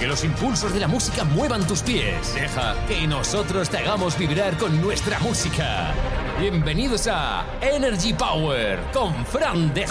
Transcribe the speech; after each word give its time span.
Que 0.00 0.06
los 0.06 0.24
impulsos 0.24 0.72
de 0.72 0.80
la 0.80 0.88
música 0.88 1.24
muevan 1.24 1.66
tus 1.66 1.82
pies. 1.82 2.34
Deja 2.34 2.74
que 2.88 3.06
nosotros 3.06 3.68
te 3.68 3.76
hagamos 3.76 4.16
vibrar 4.16 4.56
con 4.56 4.80
nuestra 4.80 5.18
música. 5.18 5.92
Bienvenidos 6.40 7.06
a 7.06 7.44
Energy 7.60 8.14
Power 8.14 8.80
con 8.94 9.26
Fran 9.26 9.74
DJ. 9.74 9.84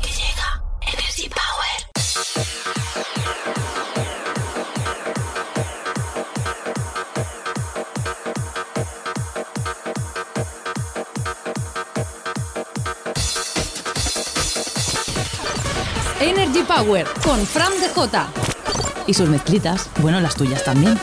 Que 0.00 0.08
llega 0.08 0.62
Energy 0.80 1.28
Power. 1.28 1.90
Energy 16.20 16.62
Power 16.62 17.08
con 17.24 17.44
Fran 17.44 17.72
DJ. 17.72 18.41
Y 19.06 19.14
sus 19.14 19.28
mezclitas, 19.28 19.88
bueno, 20.00 20.20
las 20.20 20.36
tuyas 20.36 20.62
también. 20.62 20.98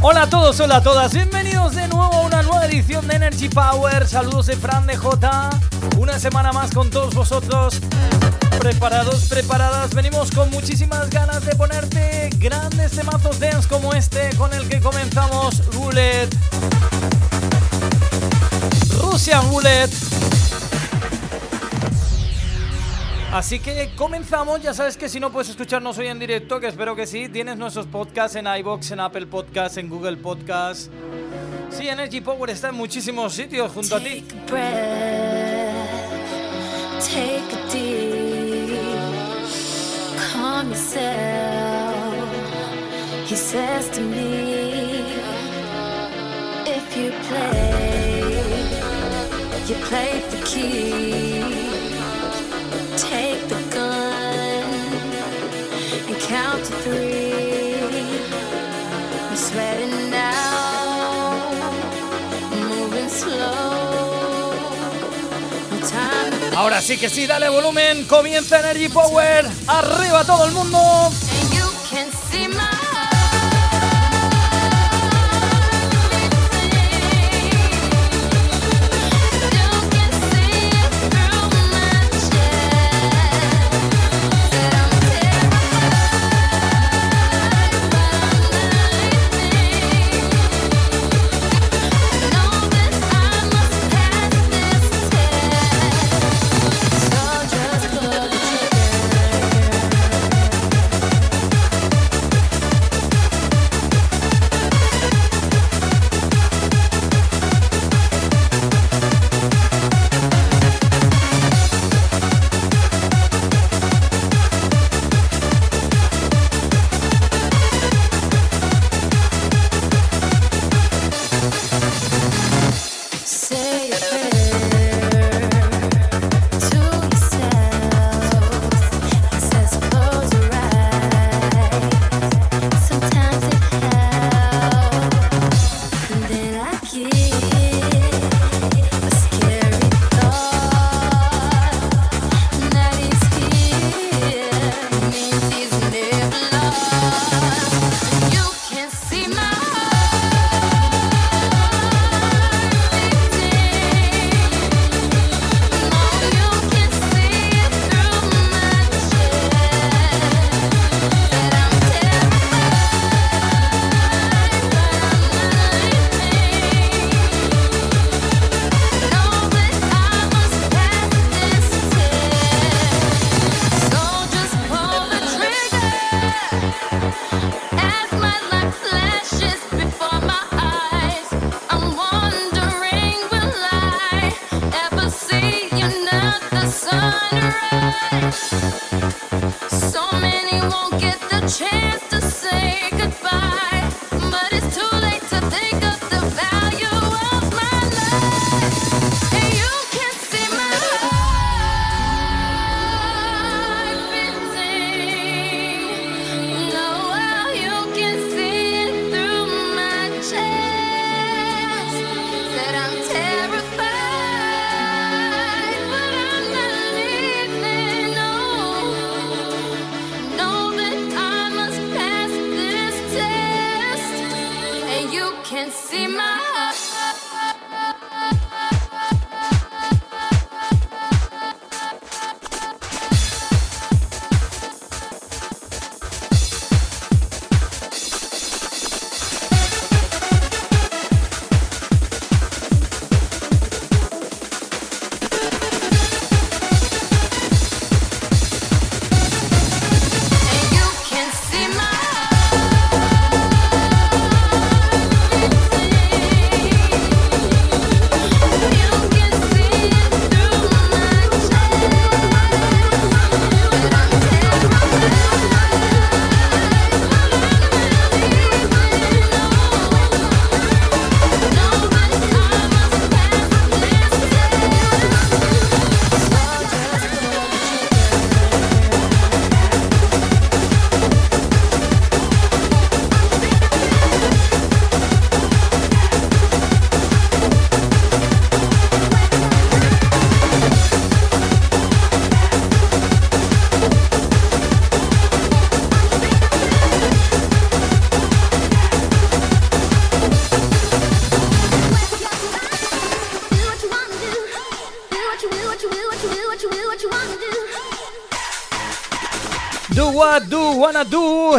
Hola 0.00 0.22
a 0.22 0.30
todos, 0.30 0.58
hola 0.60 0.76
a 0.76 0.82
todas, 0.82 1.12
bienvenidos 1.12 1.74
de 1.76 1.86
nuevo 1.88 2.14
a 2.14 2.20
una 2.22 2.42
nueva 2.42 2.66
edición 2.66 3.06
de 3.06 3.16
Energy 3.16 3.48
Power. 3.48 4.08
Saludos 4.08 4.46
de 4.46 4.56
Fran 4.56 4.86
de 4.86 4.96
J. 4.96 5.50
Una 5.98 6.18
semana 6.18 6.52
más 6.52 6.72
con 6.72 6.90
todos 6.90 7.14
vosotros. 7.14 7.80
Preparados, 8.58 9.26
preparadas, 9.28 9.94
venimos 9.94 10.32
con 10.32 10.50
muchísimas 10.50 11.08
ganas 11.10 11.44
de 11.44 11.54
ponerte 11.54 12.30
grandes 12.38 12.92
temazos 12.92 13.38
dance 13.38 13.68
como 13.68 13.94
este 13.94 14.30
con 14.36 14.52
el 14.52 14.68
que 14.68 14.80
comenzamos 14.80 15.62
Roulette. 15.74 16.34
Así 23.32 23.60
que 23.60 23.90
comenzamos, 23.94 24.62
ya 24.62 24.72
sabes 24.72 24.96
que 24.96 25.08
si 25.08 25.20
no 25.20 25.30
puedes 25.30 25.50
escucharnos 25.50 25.98
hoy 25.98 26.06
en 26.06 26.18
directo, 26.18 26.58
que 26.60 26.66
espero 26.66 26.96
que 26.96 27.06
sí, 27.06 27.28
tienes 27.28 27.58
nuestros 27.58 27.86
podcasts 27.86 28.36
en 28.36 28.46
iBox, 28.46 28.90
en 28.90 29.00
Apple 29.00 29.26
Podcasts, 29.26 29.76
en 29.76 29.88
Google 29.88 30.16
Podcasts. 30.16 30.90
Sí, 31.70 31.86
Energy 31.86 32.20
Power 32.22 32.50
está 32.50 32.70
en 32.70 32.76
muchísimos 32.76 33.34
sitios 33.34 33.70
junto 33.72 33.96
a 33.96 34.00
ti. 34.00 34.24
He 43.28 43.36
says 43.36 43.90
to 43.90 44.00
me, 44.00 45.04
if 46.66 46.96
you 46.96 47.12
play, 47.28 47.87
you 49.68 49.76
for 50.30 50.46
keeps. 50.46 51.58
Take 52.96 53.48
the 53.48 53.60
gun 53.70 54.64
and 56.08 56.16
count 56.22 56.64
three. 56.82 57.74
I'm 59.28 59.36
sweating 59.36 60.10
now, 60.10 61.50
moving 62.68 63.08
slow. 63.10 63.76
Ahora 66.56 66.80
sí 66.80 66.96
que 66.96 67.08
sí, 67.08 67.26
dale 67.26 67.48
volumen, 67.48 68.04
comienza 68.06 68.58
Energy 68.58 68.88
Power, 68.88 69.46
arriba 69.68 70.24
todo 70.24 70.44
el 70.46 70.52
mundo. 70.52 70.78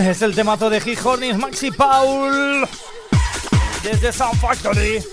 Es 0.10 0.22
el 0.24 0.34
temazo 0.34 0.72
de 0.72 0.82
Hit 0.82 1.06
Hornings 1.06 1.38
Maxi 1.38 1.70
Paul 1.70 2.68
desde 3.84 4.12
Sound 4.12 4.40
Factory. 4.42 5.04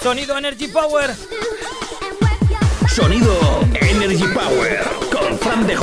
Sonido 0.00 0.38
Energy 0.38 0.68
Power. 0.68 1.14
Sonido 2.88 3.66
Energy 3.80 4.26
Power 4.28 4.84
con 5.10 5.38
Fran 5.38 5.66
de 5.66 5.76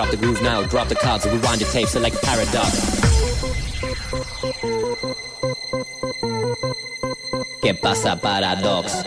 Drop 0.00 0.12
the 0.12 0.16
groove 0.16 0.40
now, 0.40 0.62
drop 0.62 0.88
the 0.88 0.94
cards, 0.94 1.26
rewind 1.26 1.60
the 1.60 1.66
tape, 1.66 1.86
select 1.86 2.16
paradox. 2.22 2.70
¿Qué 7.60 7.74
pasa, 7.74 8.16
Paradox? 8.18 9.04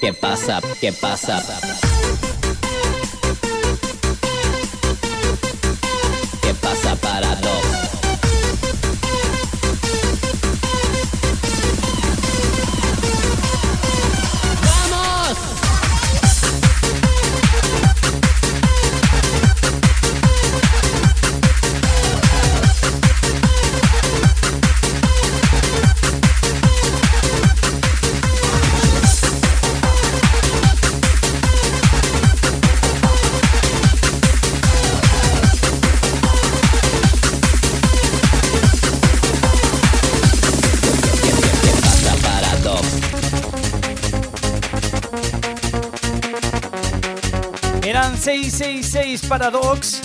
¿Qué 0.00 0.14
pasa? 0.14 0.62
¿Qué 0.80 0.90
pasa? 0.90 1.69
Paradox. 49.30 50.00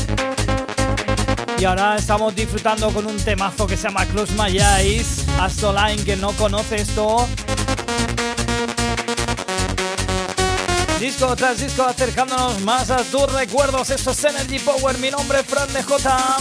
Y 1.57 1.65
ahora 1.65 1.95
estamos 1.95 2.35
disfrutando 2.35 2.91
con 2.91 3.07
un 3.07 3.17
temazo 3.17 3.65
que 3.65 3.75
se 3.75 3.87
llama 3.87 4.05
Close 4.05 4.31
My 4.33 4.55
Eyes. 4.55 5.25
Astoline, 5.39 6.03
que 6.05 6.15
no 6.15 6.31
conoce 6.33 6.75
esto. 6.75 7.27
Disco 10.99 11.35
tras 11.35 11.59
disco 11.59 11.81
acercándonos 11.81 12.61
más 12.61 12.91
a 12.91 12.97
tus 12.97 13.33
recuerdos. 13.33 13.89
Esto 13.89 14.11
es 14.11 14.23
Energy 14.25 14.59
Power. 14.59 14.99
Mi 14.99 15.09
nombre 15.09 15.39
es 15.39 15.45
Fran 15.47 15.73
de 15.73 15.81
J. 15.81 16.37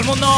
el 0.00 0.06
mundo. 0.06 0.29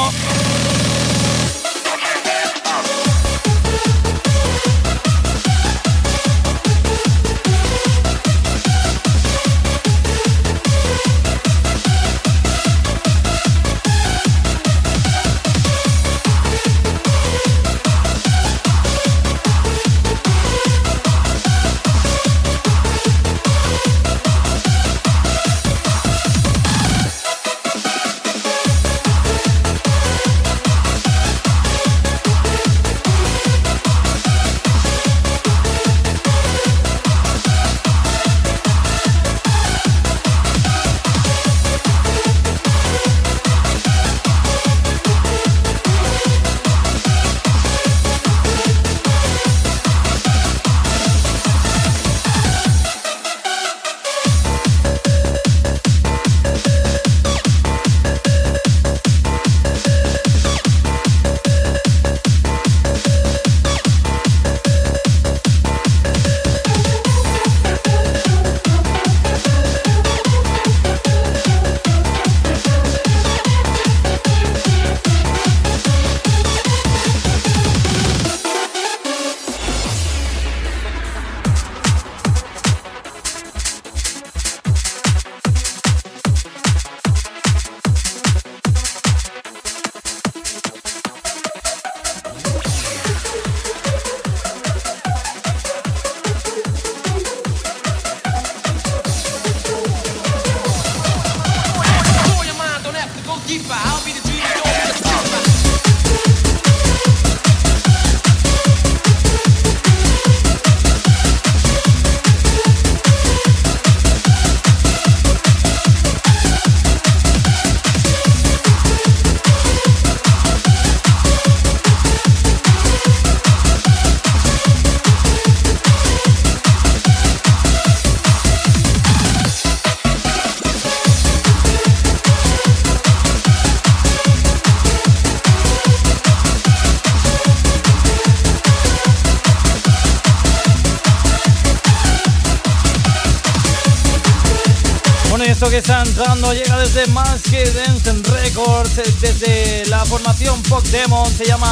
Más 146.92 147.40
que 147.44 147.64
Dance 147.70 148.12
Records, 148.30 148.98
eh, 148.98 149.14
desde 149.18 149.86
la 149.86 150.04
formación 150.04 150.62
Pop 150.64 150.84
se 150.84 151.46
llama 151.46 151.71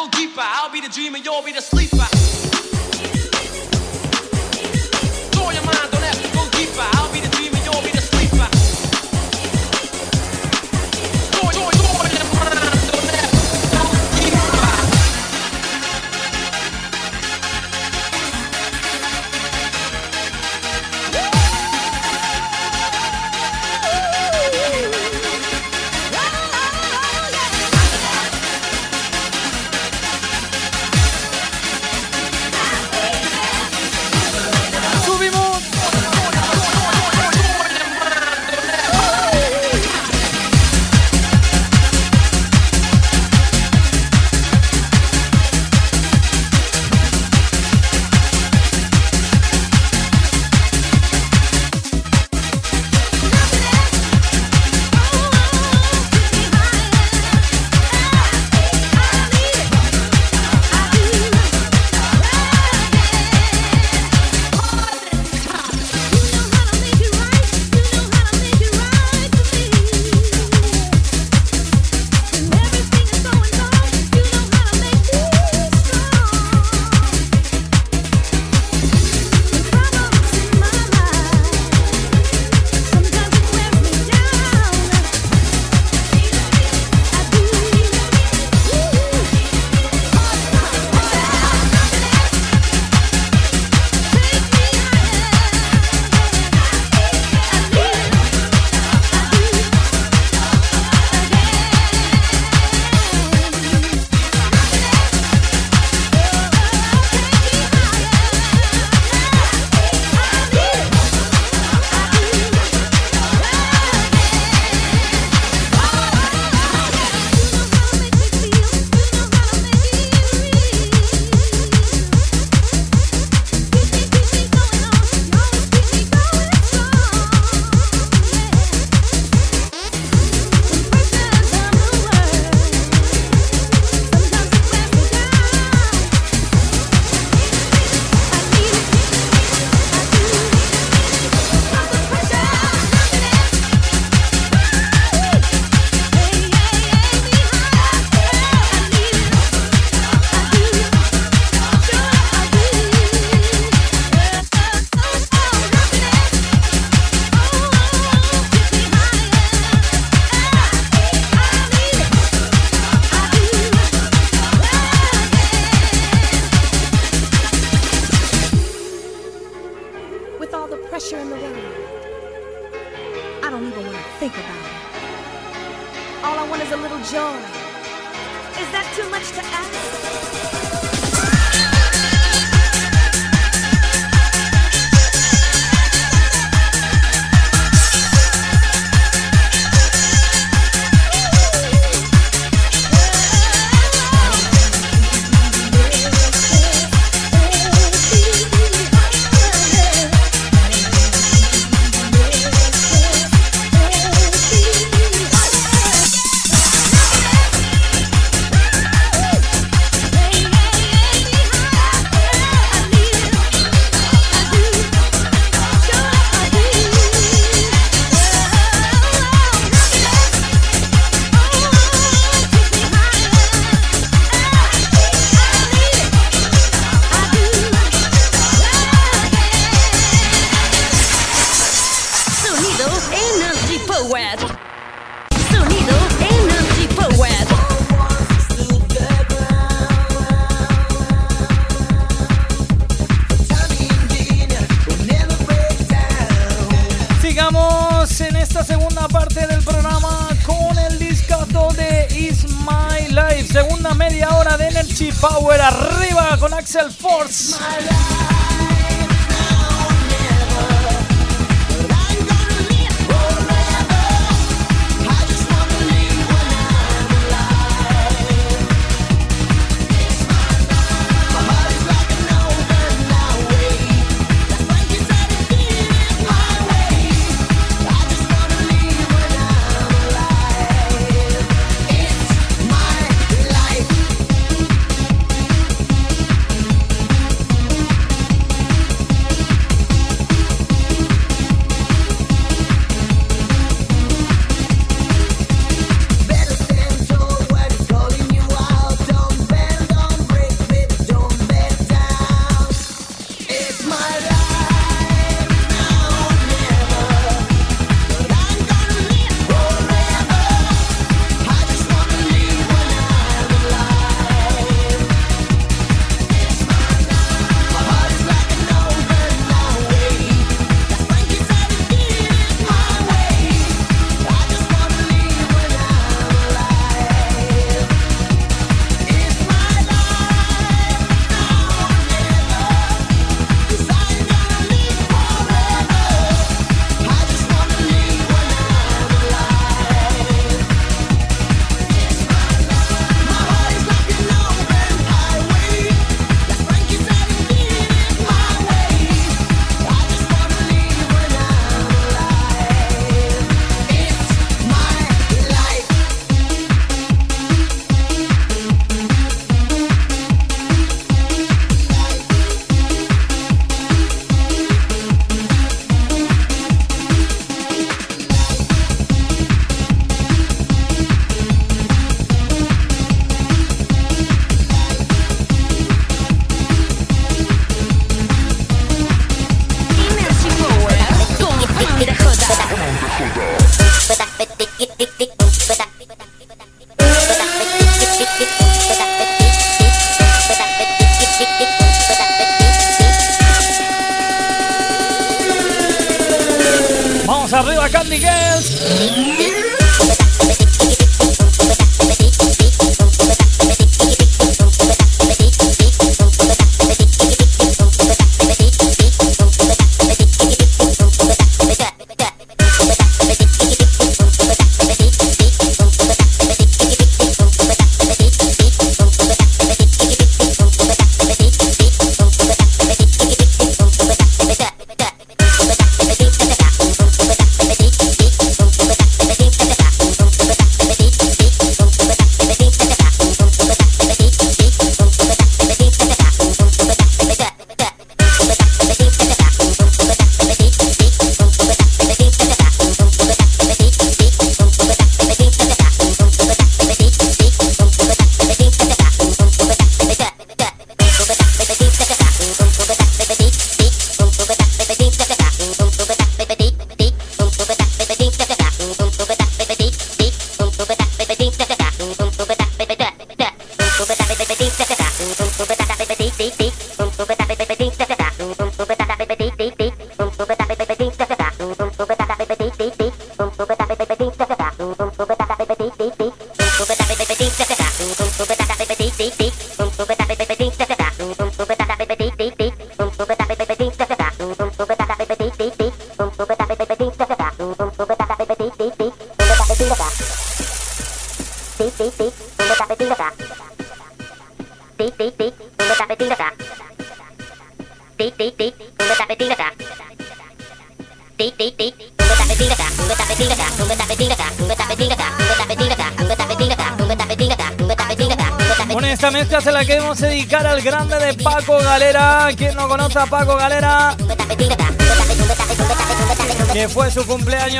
go 0.00 0.08
deeper. 0.10 0.40
I'll 0.42 0.72
be 0.72 0.80
the 0.80 0.88
dreamer, 0.88 1.18
you'll 1.18 1.42
be 1.42 1.52
the 1.52 1.60
sleeper. 1.60 2.39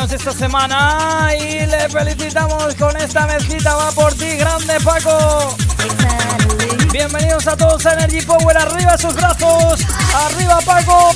Esta 0.09 0.33
semana. 0.33 1.29
Y 1.39 1.67
le 1.67 1.89
felicitamos 1.91 2.75
con 2.77 2.97
esta 2.97 3.27
mezclita. 3.27 3.75
Va 3.75 3.93
por 3.93 4.15
ti, 4.15 4.37
grande 4.37 4.81
Paco. 4.81 5.57
Bienvenidos 6.91 7.47
a 7.47 7.57
todos 7.57 7.85
a 7.85 7.93
Energy 7.93 8.23
Power. 8.23 8.57
Arriba 8.57 8.97
sus 8.97 9.15
brazos. 9.15 9.81
Arriba 10.15 10.59
Paco. 10.65 11.13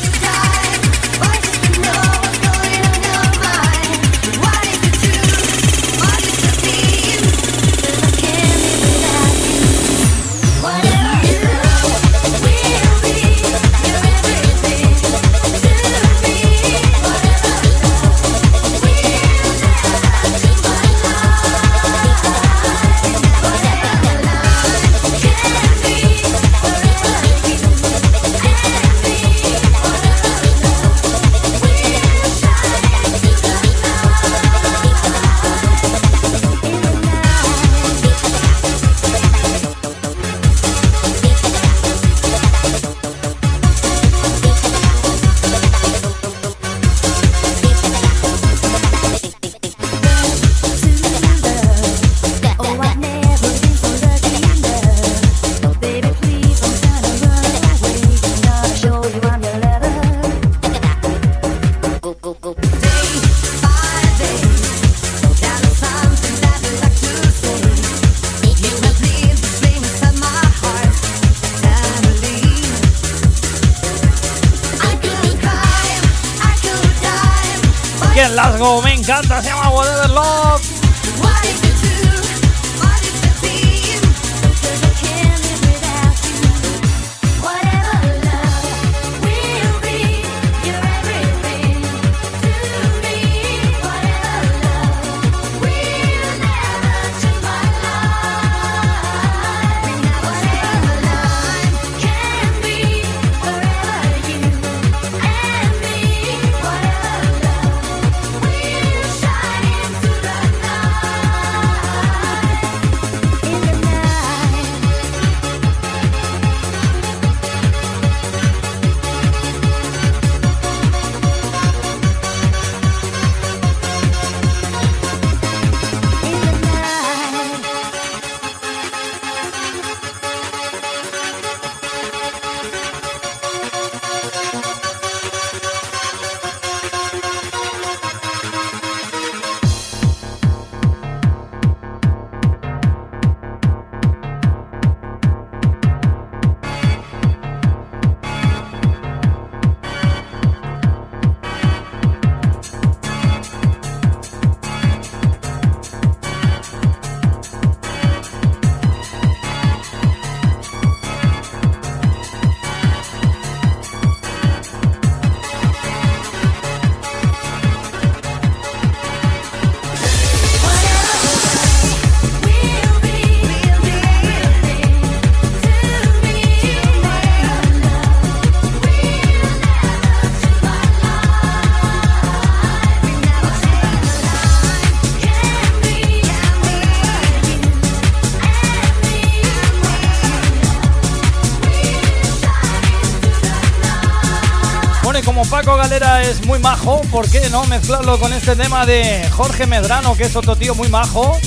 Es 195.93 196.47
muy 196.47 196.59
majo, 196.61 197.03
¿por 197.11 197.29
qué 197.29 197.51
no 197.51 197.63
mezclarlo 197.67 198.19
con 198.19 198.33
este 198.33 198.57
tema 198.57 198.87
de 198.87 199.29
Jorge 199.31 199.67
Medrano, 199.67 200.17
que 200.17 200.23
es 200.25 200.35
otro 200.35 200.57
tío 200.57 200.75
muy 200.75 200.89
majo? 200.89 201.39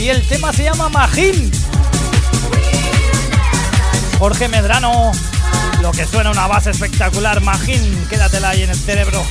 Y 0.00 0.08
el 0.08 0.26
tema 0.26 0.52
se 0.52 0.64
llama 0.64 0.88
Magín. 0.88 1.52
Jorge 4.18 4.48
Medrano, 4.48 5.12
lo 5.80 5.92
que 5.92 6.06
suena 6.06 6.32
una 6.32 6.48
base 6.48 6.70
espectacular, 6.70 7.40
Magín, 7.40 8.04
quédatela 8.10 8.50
ahí 8.50 8.64
en 8.64 8.70
el 8.70 8.76
cerebro. 8.76 9.24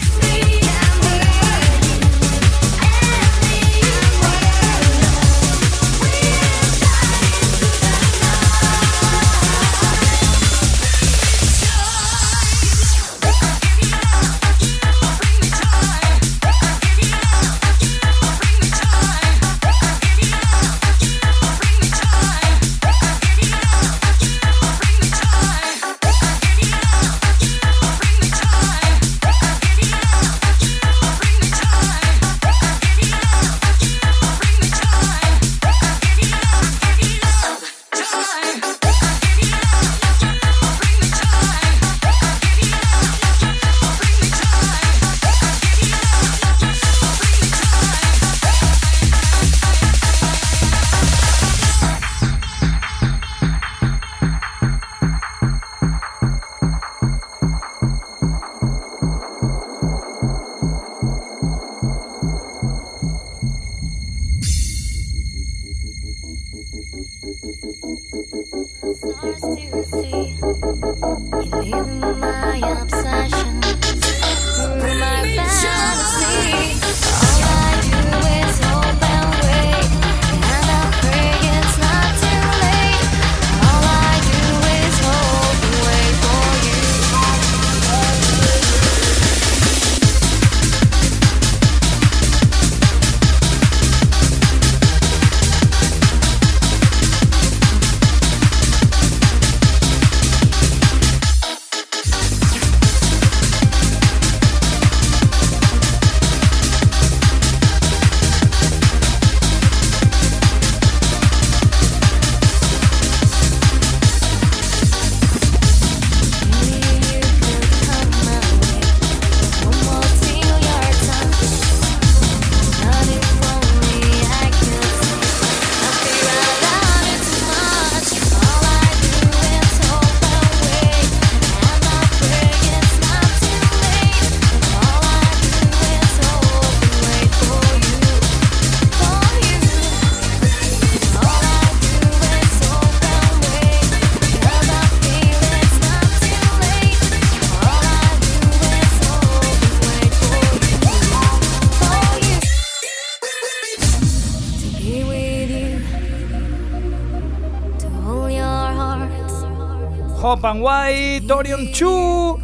White, 160.44 161.22
Dorian 161.26 161.72
Chu. 161.72 162.43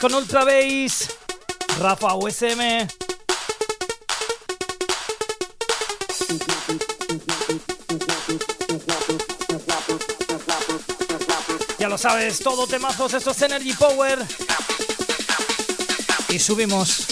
con 0.00 0.14
Ultra 0.14 0.44
Bass, 0.44 1.10
Rafa 1.78 2.14
USM. 2.14 2.88
Ya 11.78 11.88
lo 11.88 11.98
sabes, 11.98 12.38
todo 12.38 12.66
temazos, 12.66 13.12
esto 13.12 13.32
es 13.32 13.42
Energy 13.42 13.74
Power. 13.74 14.18
Y 16.30 16.38
subimos. 16.38 17.06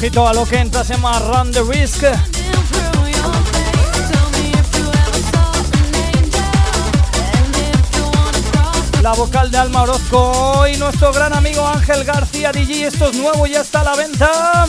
Poquito 0.00 0.26
a 0.26 0.32
lo 0.32 0.46
que 0.46 0.56
entra, 0.56 0.82
se 0.82 0.94
llama 0.94 1.18
Run 1.18 1.52
the 1.52 1.62
Risk. 1.62 2.04
La 9.02 9.12
vocal 9.12 9.50
de 9.50 9.58
Alma 9.58 9.82
Orozco 9.82 10.66
y 10.68 10.78
nuestro 10.78 11.12
gran 11.12 11.34
amigo 11.34 11.66
Ángel 11.66 12.02
García 12.04 12.50
DJ. 12.50 12.86
Esto 12.86 13.10
es 13.10 13.16
nuevo, 13.18 13.46
ya 13.46 13.60
está 13.60 13.82
a 13.82 13.84
la 13.84 13.96
venta. 13.96 14.66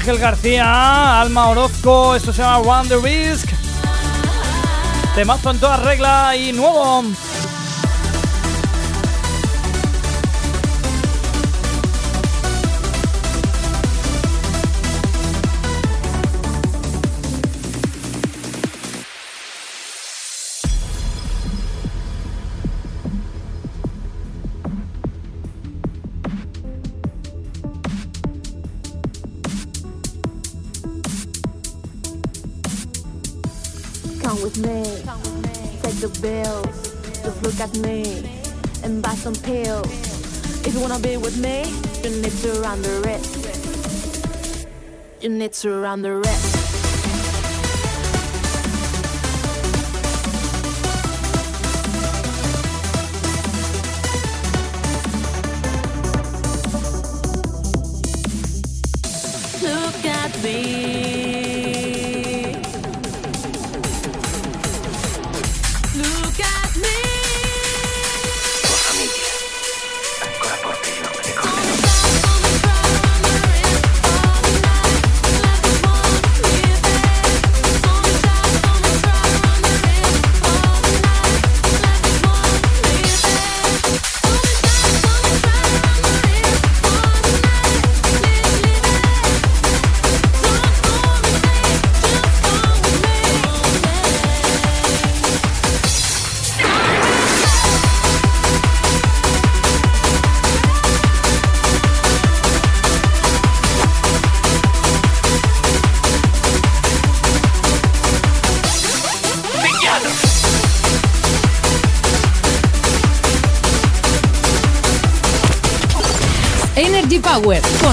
Ángel 0.00 0.18
García, 0.18 1.20
Alma 1.20 1.48
Orozco, 1.50 2.14
esto 2.14 2.32
se 2.32 2.40
llama 2.40 2.60
Wonder 2.60 3.02
Risk. 3.02 3.50
Temazo 5.14 5.50
en 5.50 5.60
toda 5.60 5.76
regla 5.76 6.34
y 6.34 6.54
nuevo. 6.54 7.04
You 45.62 45.68
need 45.68 45.74
to 45.74 45.80
run 45.80 46.02
the 46.02 46.29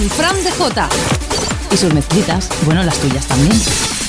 Fran 0.09 0.43
de 0.43 0.51
J. 0.51 0.89
Y 1.71 1.77
sus 1.77 1.93
mezclitas, 1.93 2.49
bueno, 2.65 2.83
las 2.83 2.97
tuyas 2.97 3.25
también. 3.25 4.06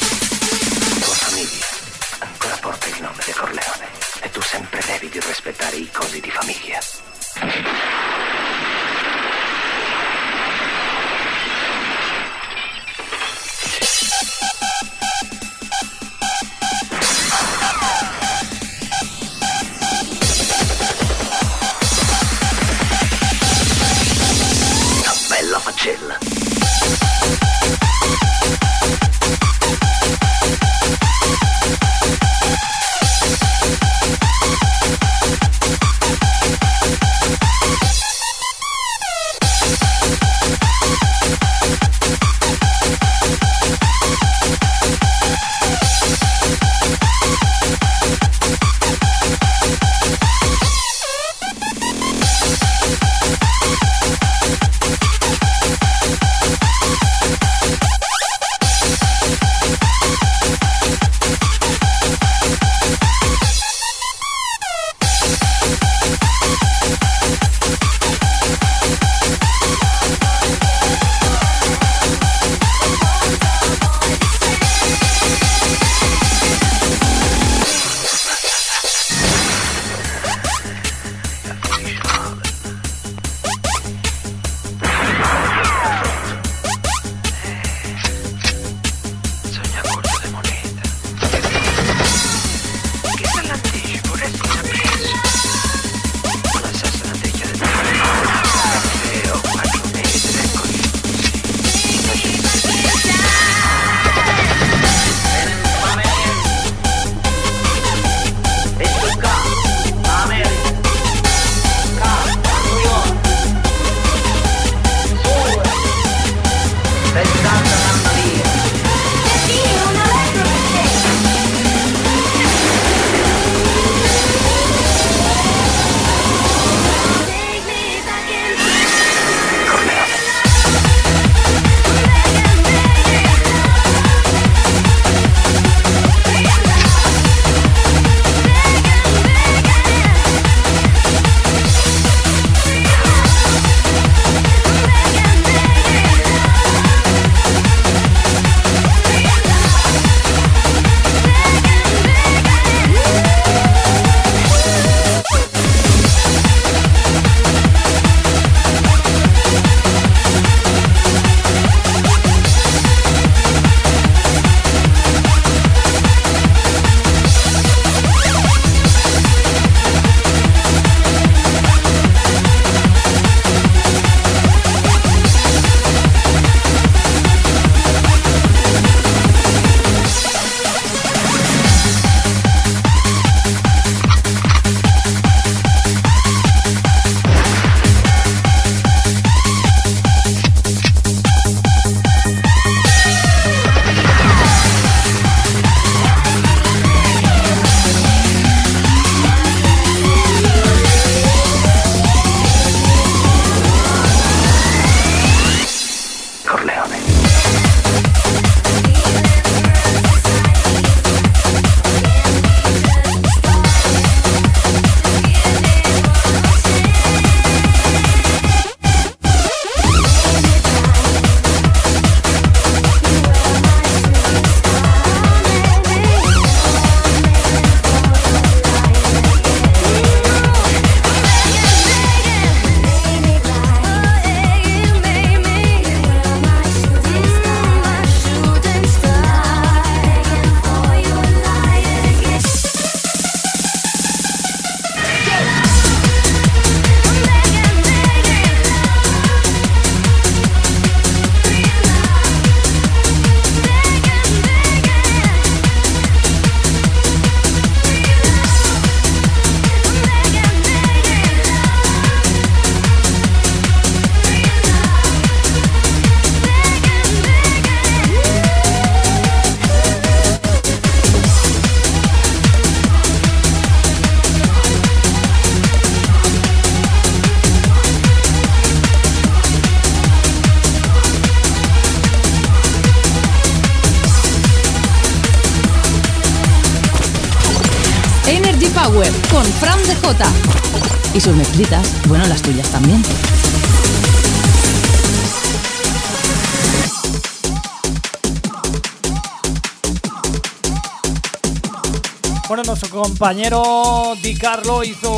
Compañero 303.19 304.15
Di 304.23 304.33
Carlo 304.37 304.85
hizo 304.85 305.11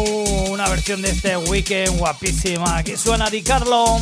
una 0.48 0.66
versión 0.70 1.02
de 1.02 1.10
este 1.10 1.36
weekend 1.36 1.98
guapísima. 1.98 2.78
Aquí 2.78 2.96
suena 2.96 3.28
Di 3.28 3.42
Carlo. 3.42 4.00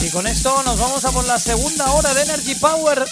Y 0.00 0.08
con 0.08 0.26
esto 0.26 0.62
nos 0.62 0.78
vamos 0.78 1.04
a 1.04 1.12
por 1.12 1.26
la 1.26 1.38
segunda 1.38 1.92
hora 1.92 2.14
de 2.14 2.22
Energy 2.22 2.54
Power. 2.54 3.04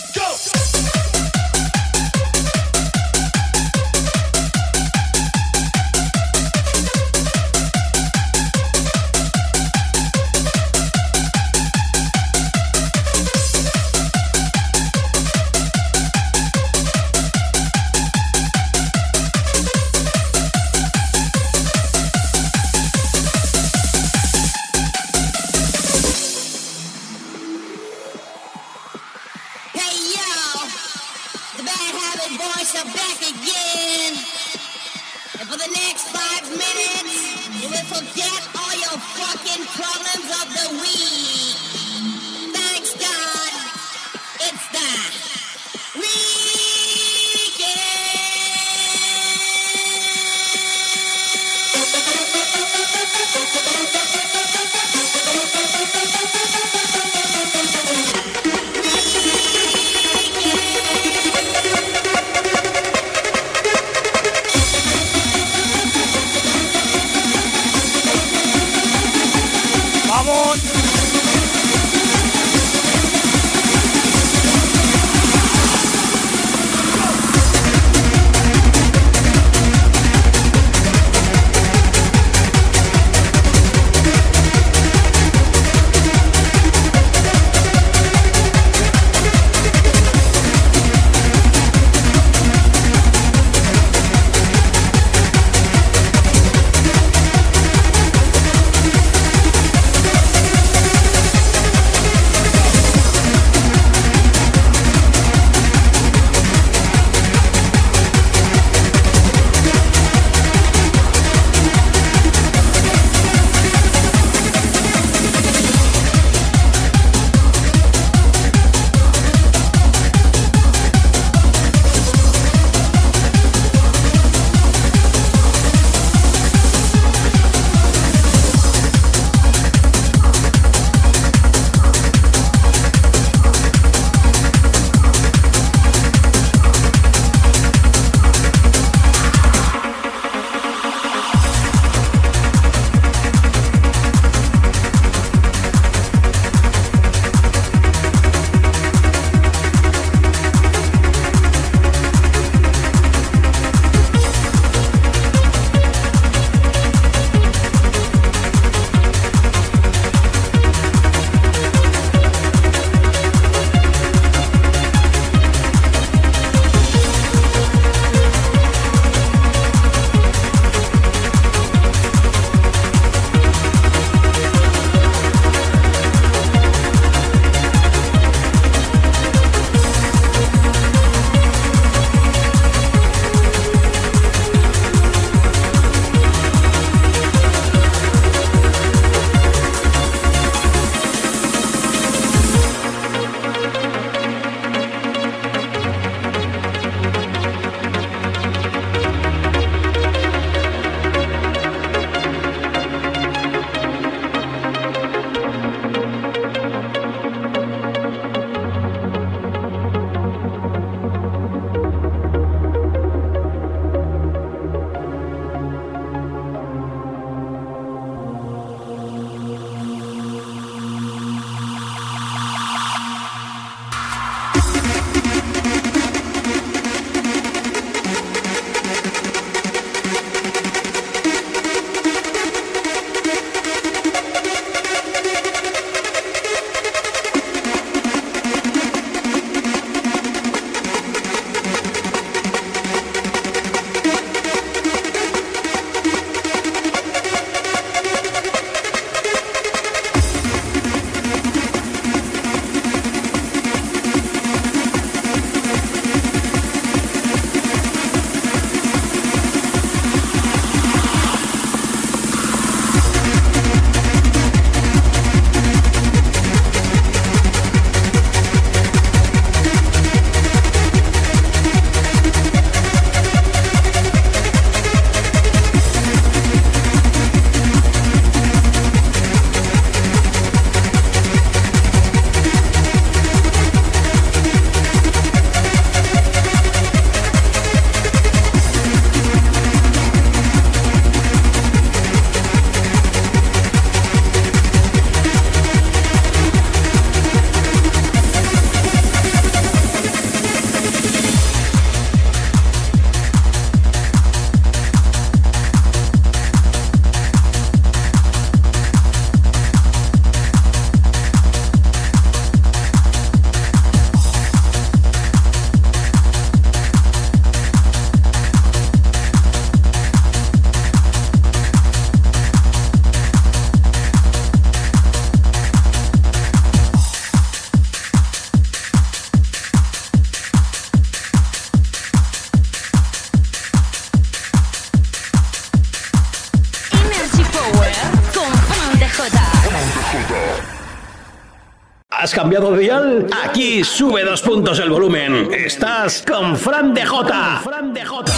Aquí 343.45 343.85
sube 343.85 344.25
dos 344.25 344.43
puntos 344.43 344.79
el 344.81 344.91
volumen. 344.91 345.49
Estás 345.53 346.25
con 346.27 346.57
Fran 346.57 346.93
de 346.93 347.07
Jota. 347.07 347.61
Fran 347.63 347.95
de 347.95 348.05
Jota. 348.05 348.33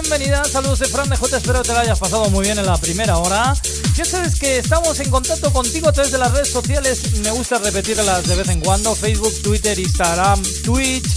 Bienvenidas. 0.00 0.52
Saludos 0.52 0.78
de 0.78 0.86
Fran 0.86 1.08
de 1.08 1.16
J. 1.16 1.38
Espero 1.38 1.60
te 1.62 1.72
lo 1.72 1.80
hayas 1.80 1.98
pasado 1.98 2.30
muy 2.30 2.44
bien 2.44 2.56
en 2.56 2.66
la 2.66 2.76
primera 2.76 3.18
hora. 3.18 3.52
Ya 3.96 4.04
sabes 4.04 4.38
que 4.38 4.58
estamos 4.58 5.00
en 5.00 5.10
contacto 5.10 5.52
contigo 5.52 5.88
a 5.88 5.92
través 5.92 6.12
de 6.12 6.18
las 6.18 6.30
redes 6.30 6.50
sociales. 6.50 7.14
Me 7.24 7.32
gusta 7.32 7.58
repetirlas 7.58 8.24
de 8.24 8.36
vez 8.36 8.48
en 8.48 8.60
cuando: 8.60 8.94
Facebook, 8.94 9.34
Twitter, 9.42 9.76
Instagram, 9.76 10.40
Twitch, 10.62 11.08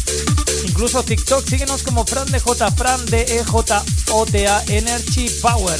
incluso 0.68 1.04
TikTok. 1.04 1.48
Síguenos 1.48 1.84
como 1.84 2.06
Fran 2.08 2.26
de 2.32 2.40
J. 2.40 2.72
Fran 2.72 3.06
de 3.06 3.22
E 3.22 3.44
J 3.44 3.84
O 4.14 4.26
T 4.26 4.48
A 4.48 4.64
Energy 4.68 5.30
Power. 5.44 5.80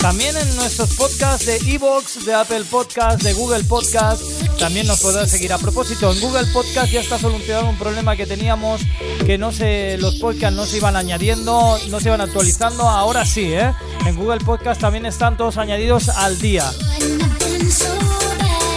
También 0.00 0.36
en 0.36 0.54
nuestros 0.54 0.90
podcasts 0.94 1.46
de 1.46 1.56
Evox, 1.66 2.24
de 2.24 2.32
Apple 2.32 2.64
Podcast, 2.70 3.22
de 3.22 3.32
Google 3.32 3.64
Podcast. 3.64 4.22
También 4.58 4.86
nos 4.86 5.00
podrás 5.00 5.30
seguir. 5.30 5.52
A 5.52 5.58
propósito, 5.58 6.12
en 6.12 6.20
Google 6.20 6.46
Podcast 6.46 6.90
ya 6.92 7.00
está 7.00 7.18
solucionado 7.18 7.68
un 7.68 7.76
problema 7.76 8.16
que 8.16 8.26
teníamos, 8.26 8.82
que 9.26 9.38
no 9.38 9.52
se, 9.52 9.96
los 9.98 10.16
podcasts 10.16 10.56
no 10.56 10.66
se 10.66 10.78
iban 10.78 10.96
añadiendo, 10.96 11.78
no 11.88 12.00
se 12.00 12.08
iban 12.08 12.20
actualizando. 12.20 12.88
Ahora 12.88 13.26
sí, 13.26 13.52
¿eh? 13.52 13.72
En 14.06 14.16
Google 14.16 14.40
Podcast 14.40 14.80
también 14.80 15.06
están 15.06 15.36
todos 15.36 15.56
añadidos 15.58 16.08
al 16.08 16.38
día. 16.38 16.70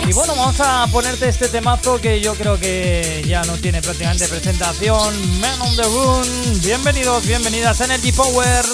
Y 0.08 0.14
bueno, 0.14 0.36
vamos 0.36 0.60
a 0.62 0.88
ponerte 0.92 1.28
este 1.28 1.50
temazo 1.50 2.00
que 2.00 2.22
yo 2.22 2.34
creo 2.36 2.58
que 2.58 3.24
ya 3.28 3.44
no 3.44 3.58
tiene 3.58 3.82
prácticamente 3.82 4.28
presentación. 4.28 5.40
Man 5.42 5.62
on 5.62 5.76
the 5.76 5.84
Run. 5.84 6.62
Bienvenidos, 6.62 7.26
bienvenidas 7.26 7.82
Energy 7.82 8.14
Power. 8.14 8.66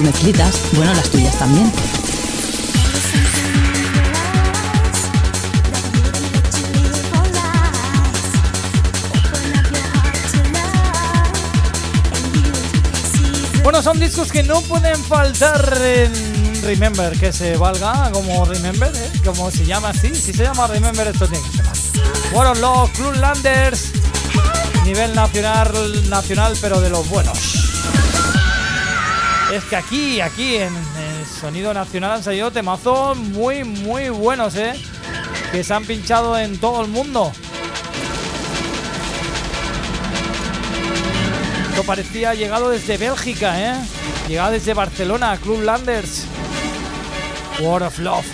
Y 0.00 0.02
sus 0.02 0.12
mezclitas, 0.12 0.62
bueno, 0.72 0.94
las 0.94 1.10
tuyas 1.10 1.38
también. 1.38 1.70
Bueno, 13.62 13.82
son 13.82 13.98
discos 14.00 14.32
que 14.32 14.42
no 14.42 14.62
pueden 14.62 14.96
faltar 15.04 15.76
en 15.82 16.62
Remember, 16.62 17.18
que 17.18 17.32
se 17.32 17.56
valga 17.56 18.10
como 18.12 18.46
Remember, 18.46 18.94
¿eh? 18.94 19.10
como 19.24 19.50
se 19.50 19.66
llama 19.66 19.90
así. 19.90 20.14
Si 20.14 20.32
se 20.32 20.44
llama 20.44 20.66
Remember, 20.66 21.08
esto 21.08 21.26
tiene 21.26 21.44
que. 21.50 21.62
Bueno, 22.32 22.54
los 22.54 22.90
Clublanders, 22.90 23.92
nivel 24.84 25.14
nacional, 25.14 26.08
nacional, 26.08 26.56
pero 26.60 26.80
de 26.80 26.88
los 26.88 27.08
buenos. 27.08 27.39
Es 29.52 29.64
que 29.64 29.74
aquí, 29.74 30.20
aquí 30.20 30.56
en 30.56 30.72
el 30.72 31.26
sonido 31.26 31.74
nacional 31.74 32.12
han 32.12 32.22
salido 32.22 32.52
temazos 32.52 33.16
muy, 33.16 33.64
muy 33.64 34.08
buenos, 34.08 34.54
¿eh? 34.54 34.74
Que 35.50 35.64
se 35.64 35.74
han 35.74 35.84
pinchado 35.84 36.38
en 36.38 36.58
todo 36.58 36.82
el 36.82 36.88
mundo. 36.88 37.32
Esto 41.70 41.82
parecía 41.82 42.34
llegado 42.34 42.70
desde 42.70 42.96
Bélgica, 42.96 43.60
¿eh? 43.60 43.74
Llegado 44.28 44.52
desde 44.52 44.72
Barcelona, 44.72 45.36
Club 45.42 45.62
Landers. 45.62 46.26
War 47.60 47.82
of 47.82 47.98
Love. 47.98 48.26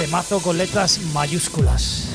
Temazo 0.00 0.40
con 0.42 0.58
letras 0.58 0.98
mayúsculas. 1.12 2.13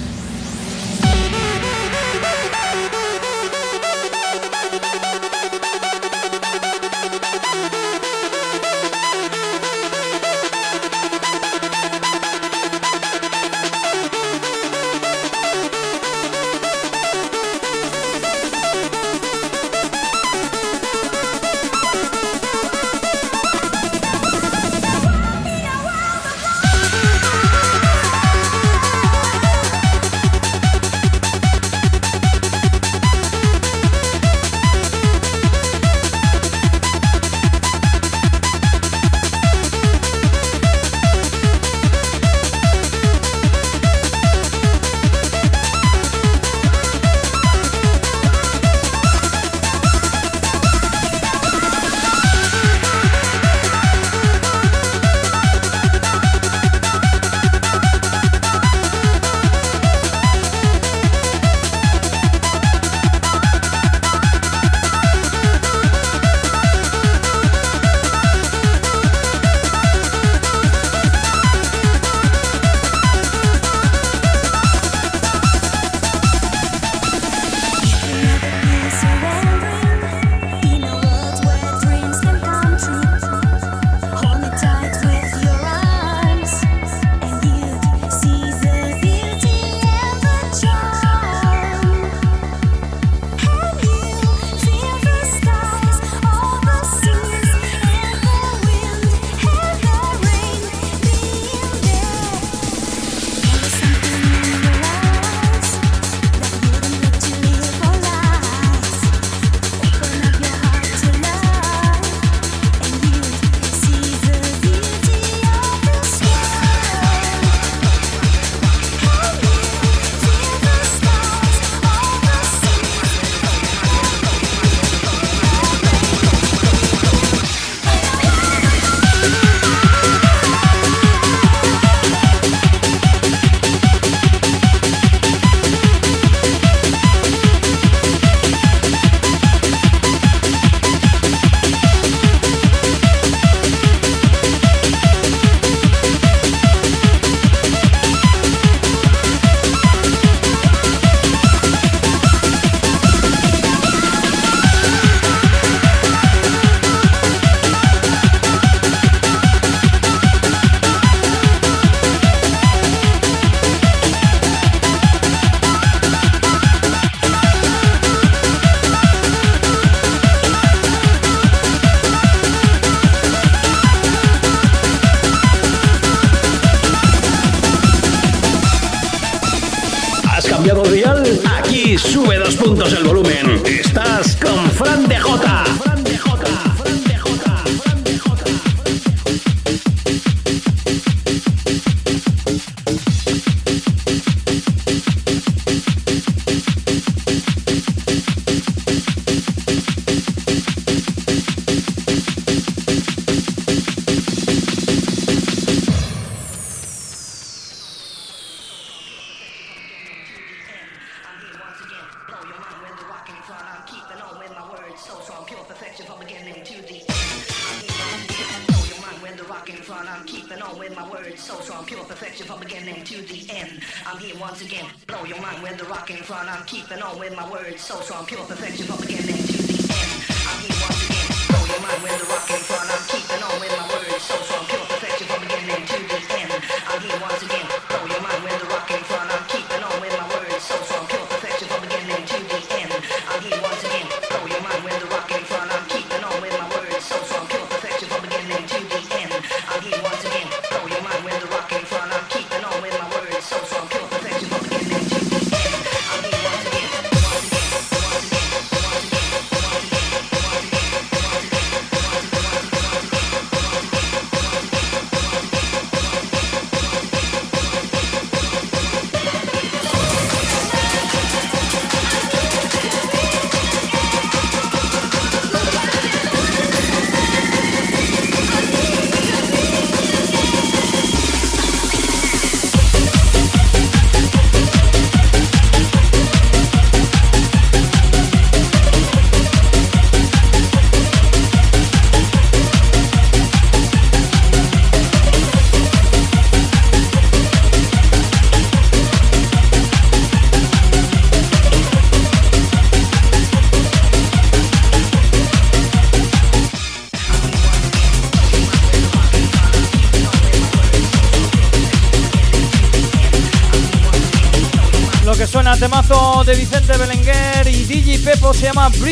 You're 228.79 228.93
up 228.93 229.03
again, 229.03 229.38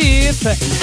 se 0.08 0.77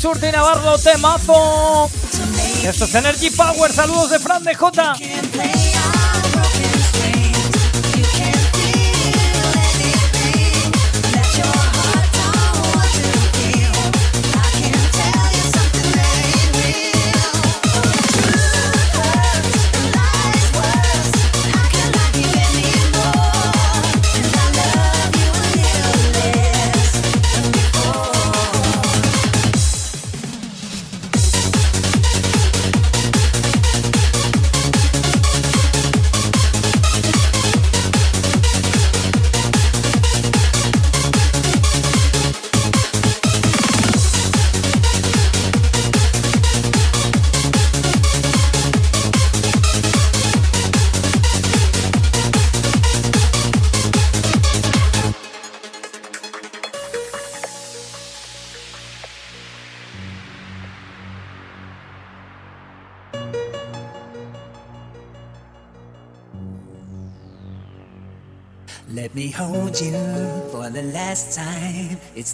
Steve, 0.00 0.14
Surti 0.14 0.32
Navarro, 0.32 0.78
temazo. 0.78 1.90
Esto 2.64 2.84
es 2.84 2.94
Energy 2.94 3.30
Power, 3.30 3.70
saludos 3.70 4.10
de 4.10 4.18
Fran 4.18 4.42
de 4.42 4.54
J. 4.54 4.94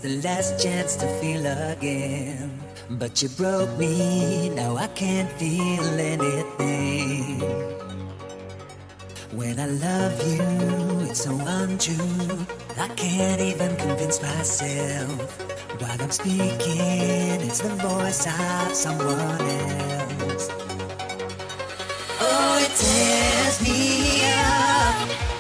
the 0.06 0.22
last 0.22 0.62
chance 0.62 0.94
to 0.94 1.06
feel 1.20 1.44
again. 1.46 2.60
But 2.90 3.20
you 3.22 3.28
broke 3.30 3.76
me, 3.76 4.50
now 4.50 4.76
I 4.76 4.86
can't 4.88 5.30
feel 5.32 5.84
anything. 5.98 7.40
When 9.32 9.58
I 9.58 9.66
love 9.66 10.16
you, 10.30 11.10
it's 11.10 11.24
so 11.24 11.32
untrue. 11.60 12.46
I 12.78 12.88
can't 12.94 13.40
even 13.40 13.74
convince 13.76 14.22
myself. 14.22 15.40
While 15.80 16.00
I'm 16.00 16.12
speaking, 16.12 17.40
it's 17.46 17.60
the 17.60 17.74
voice 17.88 18.26
of 18.26 18.74
someone 18.74 19.40
else. 19.40 20.48
Oh, 22.20 22.64
it 22.64 22.72
tears 22.78 23.56
me 23.66 24.22
up. 24.34 25.35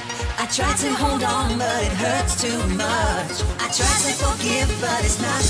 I 0.46 0.48
try 0.48 0.72
to 0.74 0.94
hold 0.94 1.24
on, 1.24 1.58
but 1.58 1.82
it 1.82 1.90
hurts 1.90 2.40
too 2.40 2.56
much. 2.78 3.42
I 3.58 3.66
try 3.66 3.94
to 4.06 4.12
forgive, 4.14 4.70
but 4.80 5.02
it's 5.04 5.18
not 5.20 5.42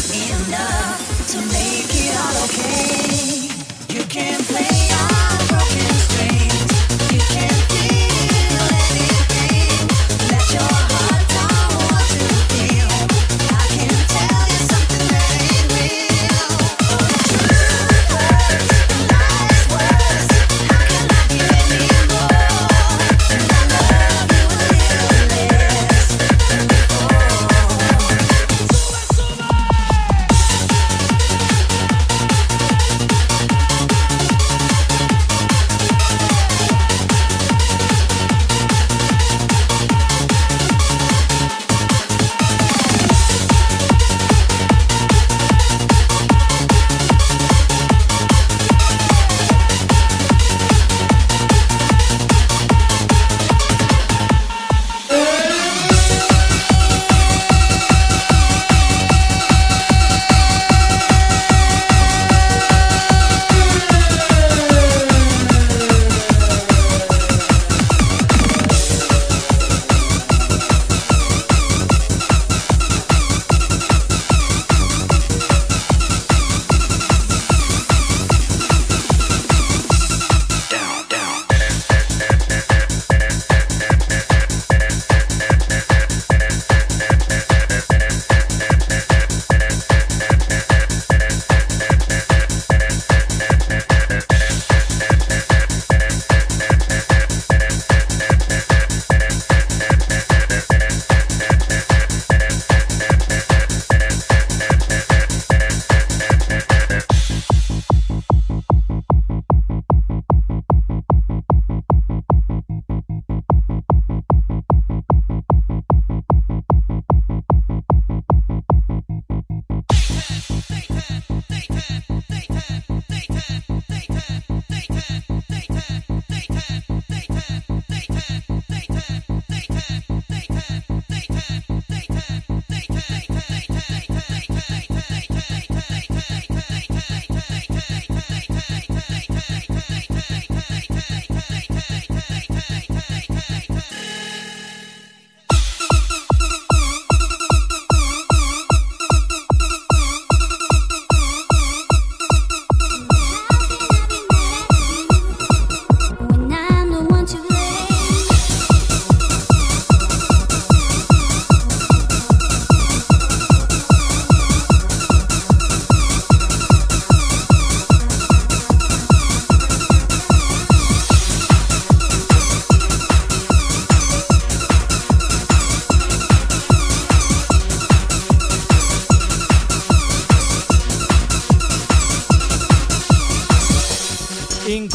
enough 0.48 1.28
to 1.32 1.38
make 1.52 1.92
it 1.92 2.16
all 2.16 2.44
okay. 2.48 3.52
You 3.92 4.04
can 4.08 4.40
play 4.48 4.88
our 4.96 5.36
broken 5.52 5.92
strings. 6.00 6.72
You 7.12 7.20
can 7.28 7.52
feel 7.68 8.64
anything. 8.88 9.84
Let 10.32 10.46
your 10.54 10.95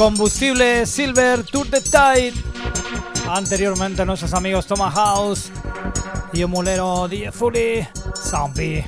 Incombustible 0.02 0.88
Silver 0.88 1.44
Tour 1.44 1.68
de 1.68 1.80
Tide. 1.80 2.34
Anteriormente 3.30 4.04
nuestros 4.04 4.34
amigos 4.34 4.66
Thomas 4.66 4.92
House 4.96 5.52
y 6.34 6.42
Emulero 6.42 7.08
DJ 7.08 7.32
Fully 7.32 7.88
Zombie. 8.16 8.84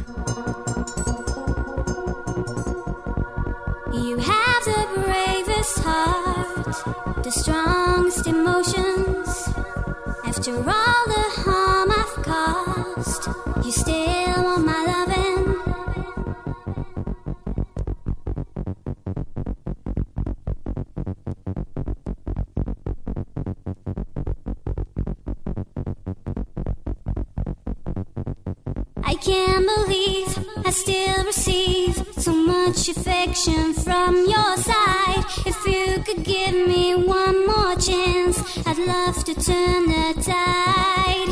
Affection 33.23 33.73
from 33.73 34.15
your 34.27 34.57
side. 34.57 35.23
If 35.45 35.65
you 35.65 36.03
could 36.03 36.25
give 36.25 36.53
me 36.67 36.93
one 36.93 37.47
more 37.47 37.75
chance, 37.75 38.37
I'd 38.67 38.77
love 38.77 39.23
to 39.23 39.33
turn 39.33 39.87
the 39.87 40.13
tide. 40.21 41.31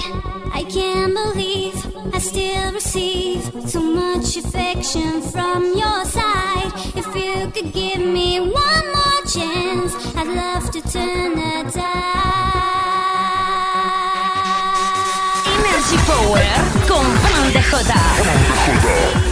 I 0.53 0.63
can't 0.69 1.13
believe 1.13 1.76
I 2.13 2.19
still 2.19 2.72
receive 2.72 3.43
so 3.69 3.81
much 3.81 4.38
affection 4.38 5.22
from 5.22 5.65
your 5.77 6.05
side. 6.05 6.72
If 6.95 7.07
you 7.13 7.51
could 7.51 7.73
give 7.73 7.99
me 7.99 8.39
one 8.39 8.85
more 8.97 9.22
chance, 9.27 9.93
I'd 10.15 10.27
love 10.27 10.72
to 10.72 10.81
turn 10.81 11.35
the 11.35 11.72
tide. 11.72 12.61
Energy 15.57 15.97
Power 16.07 16.45
con 16.88 17.05
Fran 17.18 17.51
de 17.51 19.31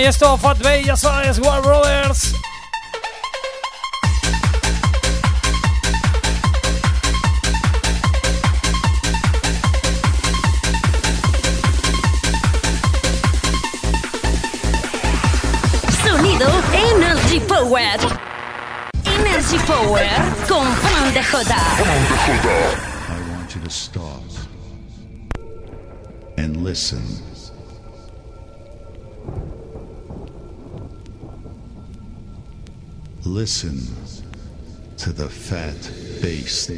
y 0.00 0.04
esto, 0.04 0.36
Fat 0.38 0.58
Bay, 0.62 0.84
ya 0.84 0.96
sabes, 0.96 1.38
War 1.38 1.60
Brothers. 1.62 2.32
Sonido 16.02 16.48
Energy 16.72 17.40
Power. 17.40 17.98
Energy 19.04 19.58
Power 19.66 20.08
con 20.48 20.66
Fran 20.76 21.12
de 21.12 21.22
Jota. 21.22 21.56
I 23.08 23.20
want 23.32 23.54
you 23.54 23.60
to 23.62 23.70
stop 23.70 24.22
and 26.38 26.64
listen. 26.64 27.29
Listen 33.30 33.78
to 34.96 35.12
the 35.12 35.28
fat 35.28 35.80
bass. 36.20 36.68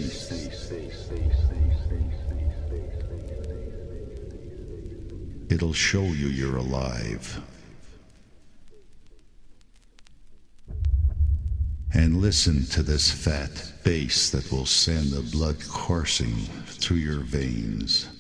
It'll 5.49 5.73
show 5.73 6.03
you 6.03 6.27
you're 6.27 6.59
alive. 6.59 7.41
And 11.95 12.21
listen 12.21 12.67
to 12.67 12.83
this 12.83 13.11
fat 13.11 13.73
bass 13.83 14.29
that 14.29 14.53
will 14.53 14.67
send 14.67 15.13
the 15.13 15.23
blood 15.23 15.57
coursing 15.71 16.35
through 16.67 16.99
your 16.99 17.21
veins. 17.21 18.12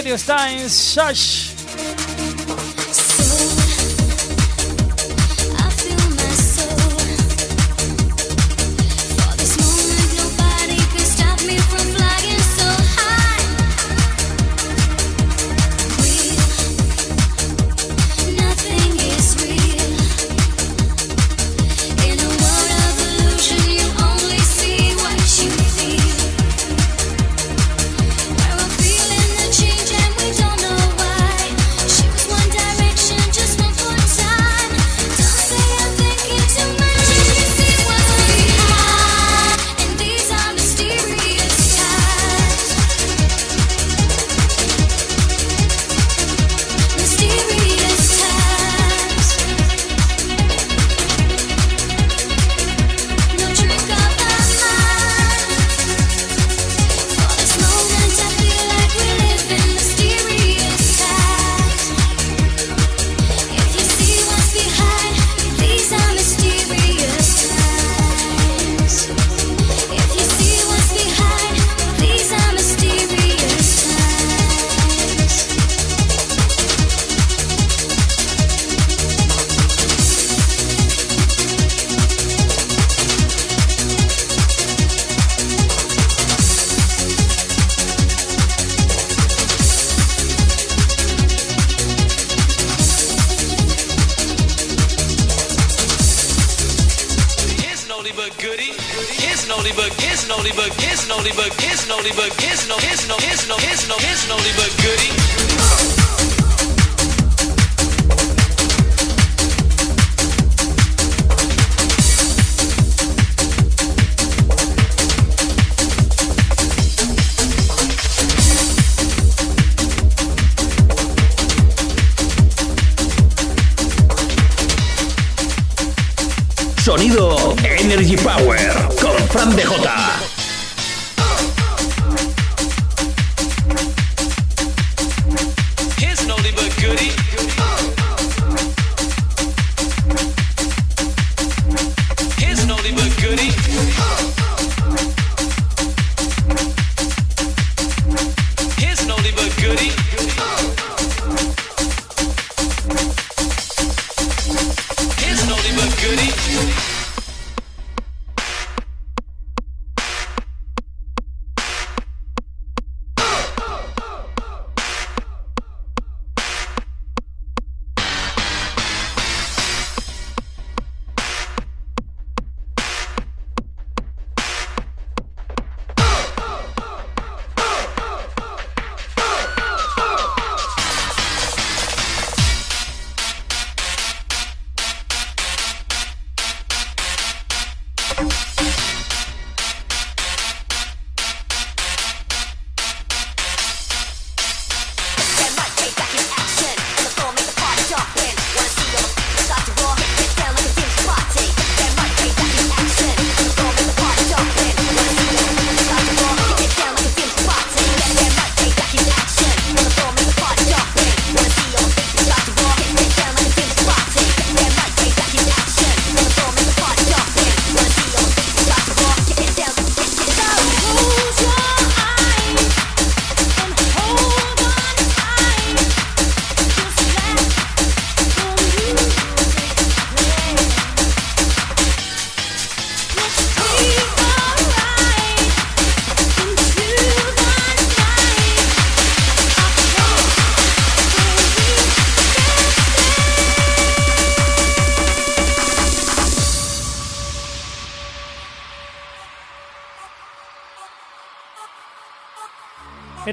Serio 0.00 0.16
Times, 0.16 0.94
Shash. 0.94 1.49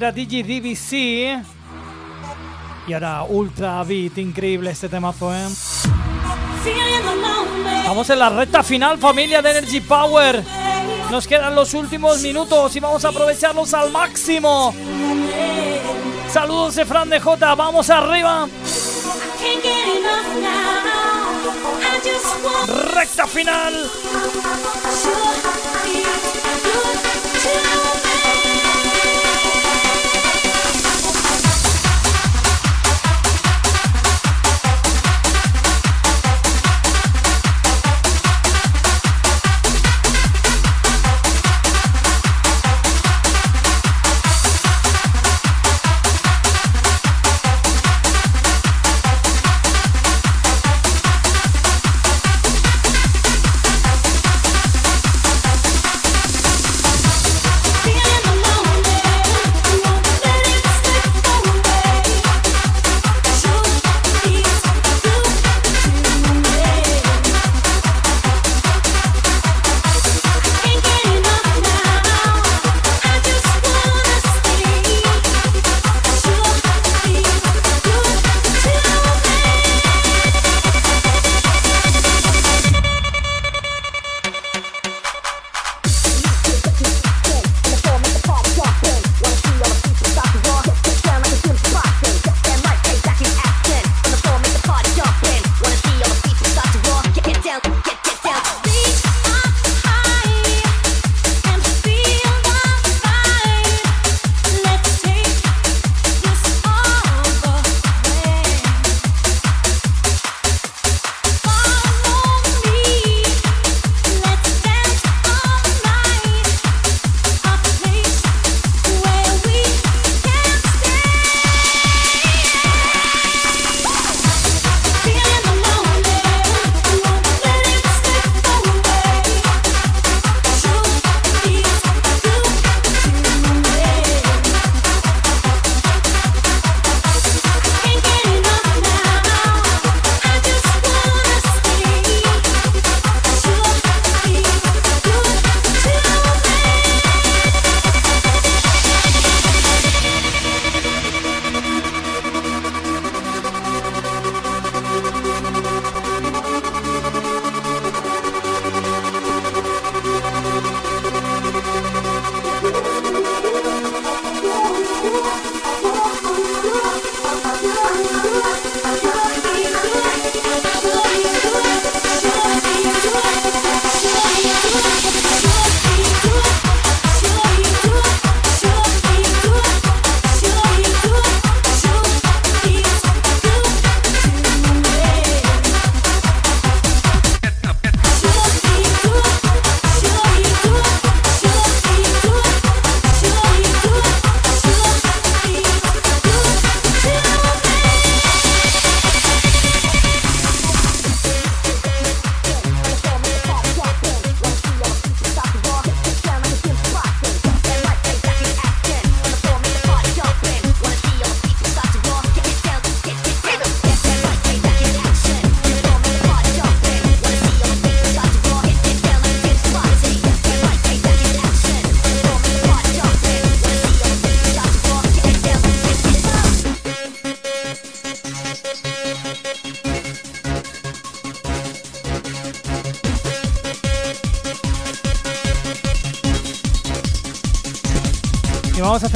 era 0.08 0.12
DigiDBC. 0.12 1.44
Y 2.88 2.94
ahora 2.94 3.24
Ultra 3.24 3.84
Beat, 3.84 4.18
increíble 4.18 4.72
este 4.72 4.88
temazo, 4.88 5.34
¿eh? 5.34 5.48
Estamos 7.80 8.10
en 8.10 8.20
la 8.20 8.30
recta 8.30 8.64
final, 8.64 8.98
familia 8.98 9.42
de 9.42 9.52
Energy 9.52 9.82
Power. 9.82 10.44
Nos 11.12 11.28
quedan 11.28 11.56
los 11.56 11.74
últimos 11.74 12.22
minutos 12.22 12.76
y 12.76 12.80
vamos 12.80 13.04
a 13.04 13.10
aprovecharlos 13.10 13.74
al 13.74 13.92
máximo. 13.92 14.74
Saludos 16.32 16.76
de 16.76 16.86
Fran 16.86 17.10
de 17.10 17.20
J, 17.20 17.56
vamos 17.56 17.90
arriba. 17.90 18.48
Recta 22.94 23.28
final. 23.28 23.90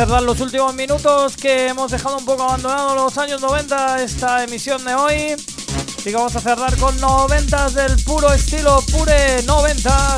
Cerrar 0.05 0.23
los 0.23 0.41
últimos 0.41 0.73
minutos 0.73 1.37
que 1.37 1.67
hemos 1.67 1.91
dejado 1.91 2.17
un 2.17 2.25
poco 2.25 2.41
abandonados 2.41 2.95
los 2.95 3.19
años 3.19 3.39
90, 3.39 4.01
esta 4.01 4.43
emisión 4.43 4.83
de 4.83 4.95
hoy. 4.95 5.35
Así 5.95 6.09
que 6.09 6.15
vamos 6.15 6.35
a 6.35 6.41
cerrar 6.41 6.75
con 6.77 6.99
90 6.99 7.69
del 7.69 8.03
puro 8.03 8.33
estilo, 8.33 8.83
pure 8.91 9.43
90. 9.43 10.17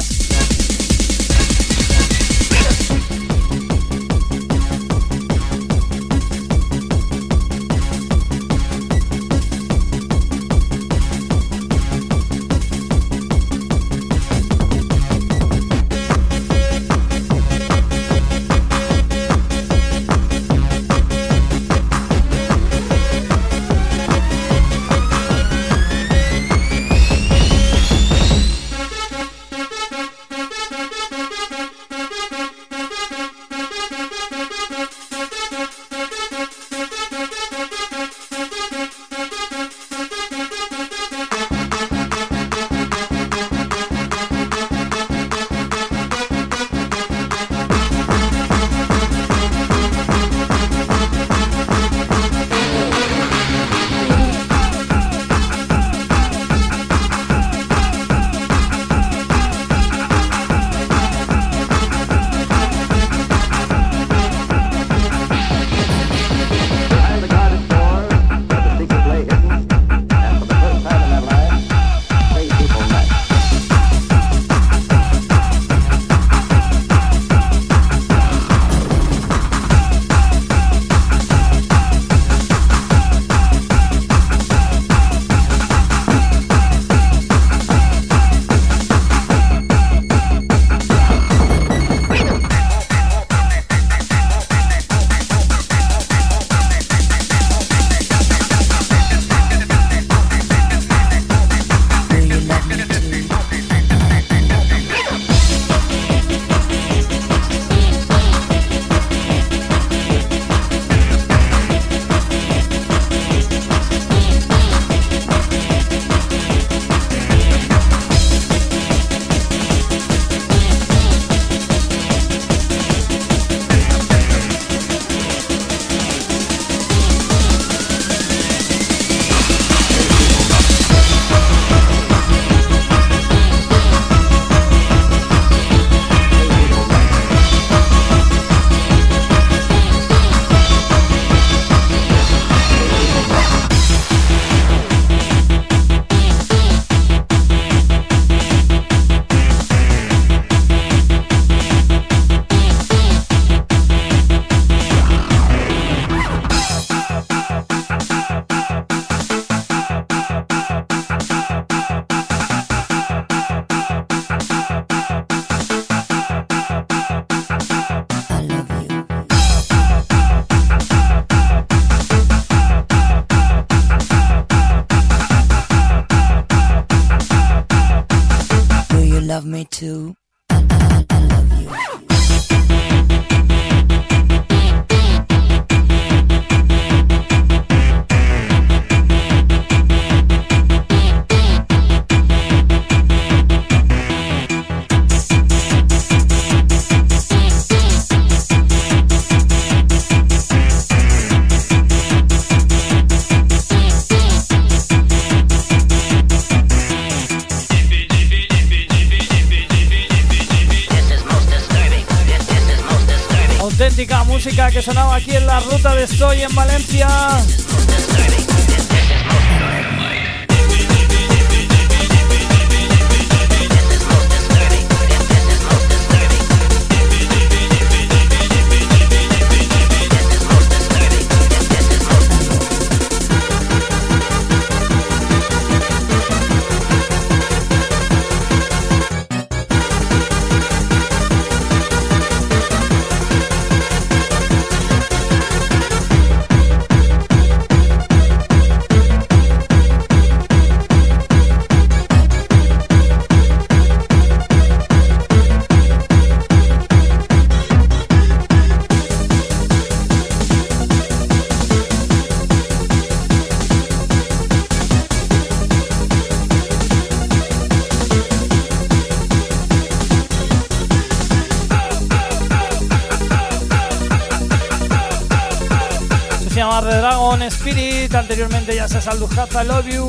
Saldujaza 279.03 279.61
I 279.61 279.65
Love 279.65 279.93
You. 279.93 280.02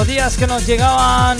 Melodías 0.00 0.38
que 0.38 0.46
nos 0.46 0.66
llegaban 0.66 1.36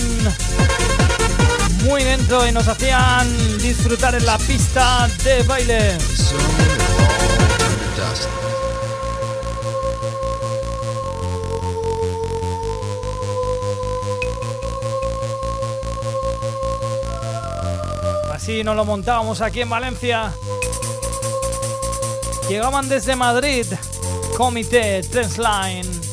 muy 1.83 2.03
dentro 2.03 2.45
y 2.45 2.51
nos 2.51 2.67
hacían 2.67 3.57
disfrutar 3.57 4.13
en 4.13 4.23
la 4.23 4.37
pista 4.37 5.09
de 5.23 5.41
baile. 5.41 5.97
Así 18.31 18.63
nos 18.63 18.75
lo 18.75 18.85
montábamos 18.85 19.41
aquí 19.41 19.61
en 19.61 19.69
Valencia. 19.71 20.31
Llegaban 22.47 22.87
desde 22.87 23.15
Madrid, 23.15 23.65
Comité 24.37 25.01
Trensline. 25.01 26.10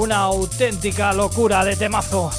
Una 0.00 0.20
auténtica 0.20 1.12
locura 1.12 1.62
de 1.62 1.76
temazo. 1.76 2.30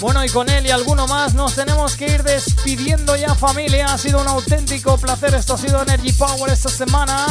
Bueno, 0.00 0.24
y 0.24 0.30
con 0.30 0.48
él 0.48 0.55
y 0.66 0.70
alguno 0.70 1.06
más 1.06 1.34
nos 1.34 1.54
tenemos 1.54 1.96
que 1.96 2.06
ir 2.06 2.22
despidiendo 2.22 3.14
ya 3.14 3.34
familia. 3.34 3.86
Ha 3.92 3.98
sido 3.98 4.20
un 4.20 4.26
auténtico 4.26 4.96
placer. 4.96 5.34
Esto 5.34 5.54
ha 5.54 5.58
sido 5.58 5.80
Energy 5.82 6.12
Power 6.12 6.50
esta 6.52 6.68
semana. 6.68 7.26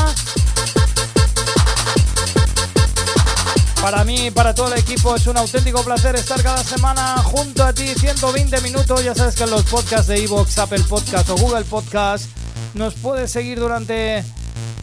Para 3.81 4.03
mí 4.03 4.27
y 4.27 4.31
para 4.31 4.55
todo 4.55 4.73
el 4.73 4.79
equipo 4.79 5.15
es 5.15 5.27
un 5.27 5.37
auténtico 5.37 5.83
placer 5.83 6.15
estar 6.15 6.41
cada 6.41 6.63
semana 6.63 7.17
junto 7.23 7.63
a 7.63 7.73
ti. 7.73 7.93
120 7.95 8.61
minutos. 8.61 9.03
Ya 9.03 9.13
sabes 9.13 9.35
que 9.35 9.43
en 9.43 9.51
los 9.51 9.63
podcasts 9.63 10.07
de 10.07 10.23
Evox, 10.23 10.57
Apple 10.57 10.83
Podcast 10.87 11.29
o 11.29 11.35
Google 11.35 11.65
Podcast 11.65 12.25
nos 12.73 12.93
puedes 12.95 13.31
seguir 13.31 13.59
durante 13.59 14.23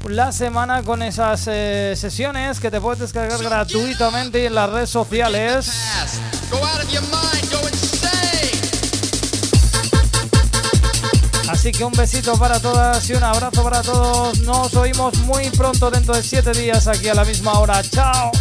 la 0.08 0.32
semana 0.32 0.82
con 0.82 1.02
esas 1.02 1.44
eh, 1.46 1.94
sesiones 1.96 2.60
que 2.60 2.70
te 2.70 2.80
puedes 2.80 2.98
descargar 3.00 3.42
gratuitamente 3.42 4.46
en 4.46 4.54
las 4.54 4.68
redes 4.68 4.90
sociales. 4.90 5.70
Así 11.62 11.70
que 11.70 11.84
un 11.84 11.92
besito 11.92 12.36
para 12.36 12.58
todas 12.58 13.08
y 13.08 13.12
un 13.12 13.22
abrazo 13.22 13.62
para 13.62 13.82
todos. 13.82 14.40
Nos 14.40 14.74
oímos 14.74 15.16
muy 15.18 15.48
pronto 15.50 15.92
dentro 15.92 16.12
de 16.12 16.20
7 16.20 16.50
días 16.54 16.88
aquí 16.88 17.06
a 17.06 17.14
la 17.14 17.24
misma 17.24 17.56
hora. 17.60 17.80
Chao. 17.84 18.32